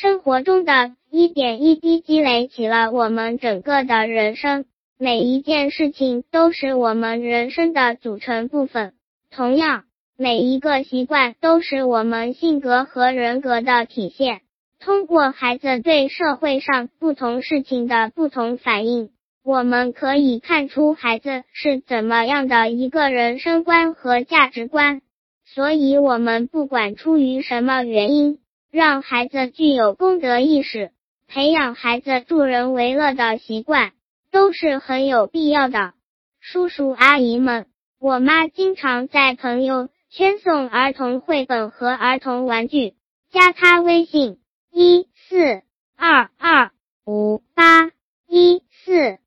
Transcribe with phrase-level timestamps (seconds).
[0.00, 4.64] 生活中的一点一滴积累起了我们整个的人生，
[4.96, 8.92] 每一件事情都是我们人生的组成部分。
[9.28, 14.42] 同样，每一个习惯都是我们性格和人格的体现。
[14.78, 19.10] 通过孩子对社会上不同事情的不同反应。
[19.42, 25.02] 我们可以看出孩子是怎么样的一个人生观和价值观，
[25.44, 28.38] 所以，我们不管出于什么原因，
[28.70, 30.90] 让孩子具有公德意识，
[31.26, 33.92] 培养孩子助人为乐的习惯，
[34.30, 35.94] 都是很有必要的。
[36.40, 37.66] 叔叔阿姨们，
[37.98, 42.94] 我妈经常在朋友圈送儿童绘本和儿童玩具，
[43.30, 44.38] 加她微信：
[44.70, 45.62] 一四
[45.96, 46.70] 二二
[47.04, 47.90] 五八
[48.26, 49.18] 一四。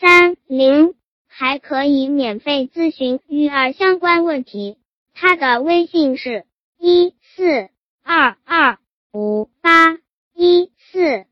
[0.00, 0.94] 三零
[1.26, 4.78] 还可以免费咨询育儿相关问题，
[5.12, 6.46] 他的微信是
[6.78, 7.68] 一四
[8.04, 8.78] 二二
[9.20, 9.98] 五八
[10.32, 11.26] 一四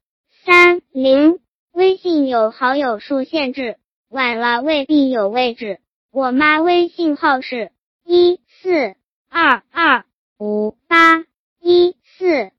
[0.45, 1.39] 三零，
[1.73, 3.77] 微信有好友数限制，
[4.09, 5.79] 晚了未必有位置。
[6.11, 7.71] 我妈微信号是
[8.05, 8.97] 一四
[9.31, 10.05] 二二
[10.37, 11.25] 五八
[11.61, 12.51] 一四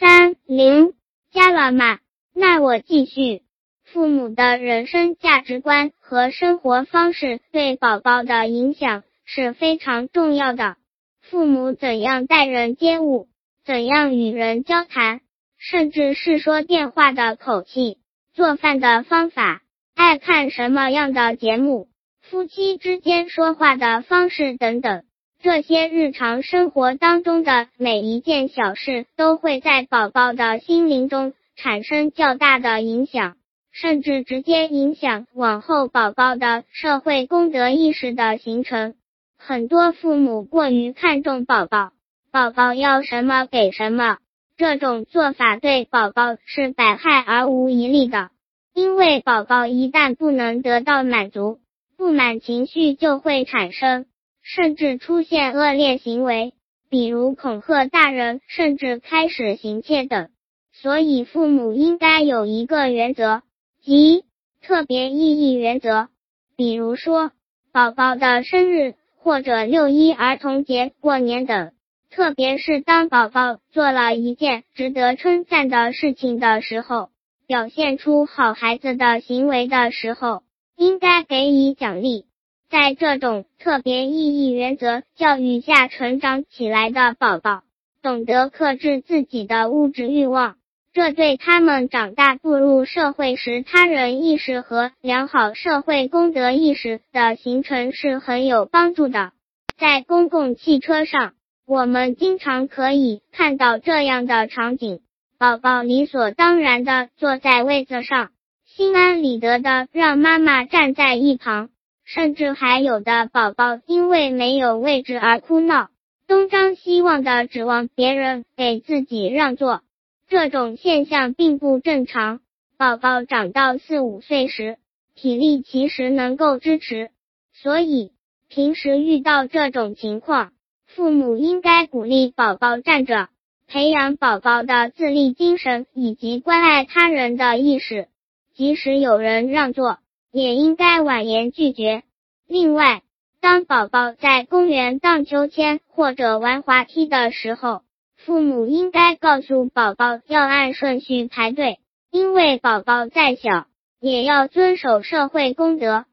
[0.00, 0.94] 三零，
[1.30, 2.00] 加了吗？
[2.34, 3.44] 那我继续。
[3.84, 10.74] 父母的人生价值观和生活方式对宝宝的影响是非常重要的。
[11.20, 13.28] 父母怎样待人接物，
[13.64, 15.20] 怎样与人交谈，
[15.56, 17.98] 甚至是说电话的口气、
[18.34, 19.62] 做饭的方法、
[19.94, 21.88] 爱看什么样的节目、
[22.20, 25.04] 夫妻之间说话的方式等等，
[25.40, 33.36] 这些日常生活当中的每一件小事，都会在宝宝的心灵中产生较大的影响。
[33.74, 38.92] 甚至直接影响往后宝宝的社会公德意识的形成。
[39.38, 41.92] 很多父母过于看重宝宝，
[42.32, 44.16] 宝宝要什么给什么，
[44.56, 48.30] 这种做法对宝宝是百害而无一利的。
[48.72, 51.60] 因为宝宝一旦不能得到满足，
[51.98, 54.06] 不满情绪就会产生，
[54.40, 56.54] 甚至出现恶劣行为，
[56.88, 60.30] 比如恐吓大人，甚至开始行窃等。
[60.72, 63.42] 所以，父母应该有一个原则。
[63.82, 64.24] 即
[64.62, 66.08] 特别意义原则，
[66.56, 67.30] 比如说
[67.72, 71.72] 宝宝的生日或者六一儿童节、过年等，
[72.14, 77.08] 特别是当宝宝做了一件值得称赞的事情的时候，
[77.46, 80.42] 表现出好孩子的行为的时候，
[80.76, 82.26] 应该给予奖励。
[82.68, 87.62] 在这种特别意义原则教育下成长起来的宝宝，
[88.02, 90.56] 懂得克制自己的物质欲望。
[90.92, 99.32] 这对他们长大步入社会时，他人意识和良好社会公德意识的形成是很有帮助的。
[99.78, 101.32] 在公共汽车上，
[101.64, 105.00] 我们经常可以看到这样的场景：
[105.38, 108.32] 宝宝理所当然的坐在位子上，
[108.66, 111.70] 心安理得的让妈妈站在一旁，
[112.04, 115.90] 甚至还有的宝宝因为没有位置而哭闹，
[116.26, 119.82] 东张西望的指望别人给自己让座。
[120.28, 122.40] 这种现象并不正常。
[122.76, 124.78] 宝宝长到四五岁时，
[125.14, 127.10] 体力其实能够支持，
[127.52, 128.10] 所以
[128.48, 130.52] 平时遇到这种情况，
[130.94, 133.28] 父母应该鼓励宝宝站着，
[133.66, 138.08] 培养宝宝的自立精神以及关爱他人的意识。
[138.54, 142.02] 即使有人让座，也应该婉言拒绝。
[142.46, 143.00] 另外，
[143.40, 147.80] 当宝宝在公园荡秋千或者玩滑梯的时候，
[148.16, 151.78] 父母应该告诉宝宝要按顺序排队，
[152.10, 153.64] 因为宝宝再小
[153.98, 156.04] 也要遵守社会公德。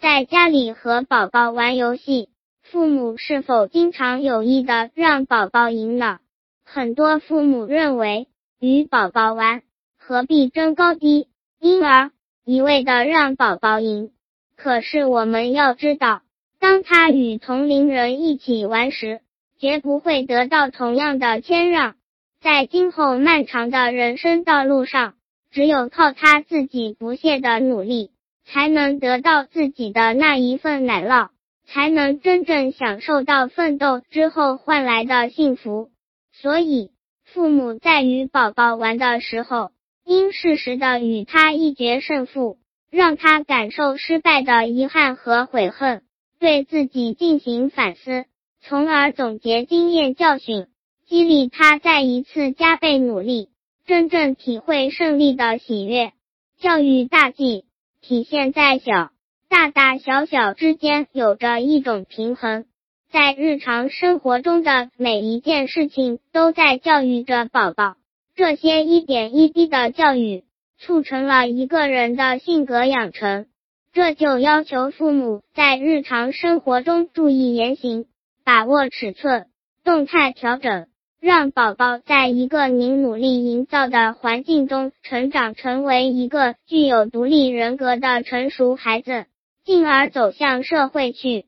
[0.00, 2.28] 在家里和宝宝玩游戏，
[2.70, 6.20] 父母是否经常有意的让宝宝赢了？
[6.66, 8.28] 很多父母认为
[8.60, 9.62] 与宝宝玩
[9.96, 12.10] 何必争高低，因而
[12.44, 14.10] 一味的让宝宝赢。
[14.54, 16.20] 可是我们要知道，
[16.60, 19.20] 当他与同龄人一起玩时，
[19.58, 21.94] 绝不会得到同样的谦让，
[22.42, 25.14] 在今后漫长的人生道路上，
[25.50, 28.10] 只有靠他自己不懈的努力，
[28.44, 31.30] 才能得到自己的那一份奶酪，
[31.70, 35.90] 才能真正享受到奋斗之后换来的幸福。
[36.32, 36.90] 所以，
[37.24, 39.70] 父母在与宝宝玩的时候，
[40.04, 42.58] 应适时的与他一决胜负，
[42.90, 46.02] 让他感受失败的遗憾和悔恨，
[46.40, 48.24] 对自己进行反思。
[48.62, 50.66] 从而总结经验教训，
[51.06, 53.50] 激励他再一次加倍努力，
[53.86, 56.12] 真正体会胜利的喜悦。
[56.58, 57.66] 教育大计
[58.00, 59.10] 体现在小
[59.58, 62.66] 大大小小之间有着一种平衡，
[63.10, 67.96] 在日常生活中的每一件事情都在教育着宝宝，
[68.36, 70.44] 这些一点一滴的教育，
[70.78, 73.46] 促成了一个人的性格养成。
[73.92, 78.06] 这就要求父母在日常生活中注意言行，
[78.44, 79.46] 把握尺寸，
[79.82, 80.86] 动态调整，
[81.20, 89.26] 让宝宝在一个您努力营造的环境中成长，成为一个具有独立人格的成熟孩子，
[89.68, 91.44] 进而走向社会去。